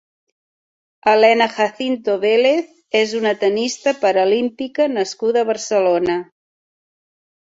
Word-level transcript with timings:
Elena 1.09 1.47
Jacinto 1.57 2.13
Vélez 2.23 2.71
és 3.01 3.13
una 3.19 3.33
tennista 3.43 3.93
paralímpica 4.05 4.89
nascuda 4.95 5.43
a 5.43 5.49
Barcelona. 5.53 6.17